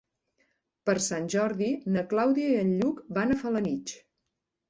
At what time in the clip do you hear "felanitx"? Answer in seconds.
3.43-3.95